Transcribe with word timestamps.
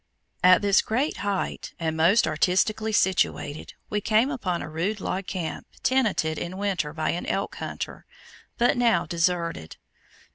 At 0.43 0.63
this 0.63 0.81
great 0.81 1.17
height, 1.17 1.73
and 1.79 1.95
most 1.95 2.25
artistically 2.27 2.91
situated, 2.91 3.75
we 3.91 4.01
came 4.01 4.31
upon 4.31 4.63
a 4.63 4.67
rude 4.67 4.99
log 4.99 5.27
camp 5.27 5.67
tenanted 5.83 6.39
in 6.39 6.57
winter 6.57 6.91
by 6.91 7.11
an 7.11 7.27
elk 7.27 7.57
hunter, 7.57 8.07
but 8.57 8.77
now 8.77 9.05
deserted. 9.05 9.77